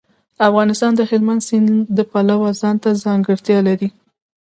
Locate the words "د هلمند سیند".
0.95-1.69